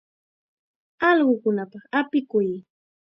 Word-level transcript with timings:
Allqukunapaq 1.09 1.83
apikuy. 1.99 2.49